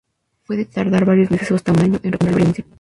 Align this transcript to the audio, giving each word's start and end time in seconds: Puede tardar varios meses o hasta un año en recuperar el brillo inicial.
Puede 0.47 0.65
tardar 0.65 1.05
varios 1.05 1.29
meses 1.29 1.51
o 1.51 1.55
hasta 1.57 1.73
un 1.73 1.79
año 1.79 1.95
en 2.01 2.11
recuperar 2.13 2.29
el 2.29 2.33
brillo 2.37 2.45
inicial. 2.45 2.67